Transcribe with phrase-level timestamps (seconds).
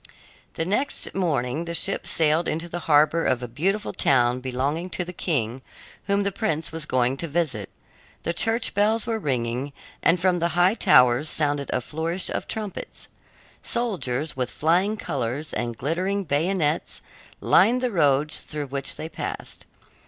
[0.55, 5.05] The next morning the ship sailed into the harbor of a beautiful town belonging to
[5.05, 5.61] the king
[6.07, 7.69] whom the prince was going to visit.
[8.23, 13.09] The church bells were ringing, and from the high towers sounded a flourish of trumpets.
[13.61, 17.03] Soldiers, with flying colors and glittering bayonets,
[17.39, 19.67] lined the roads through which they passed.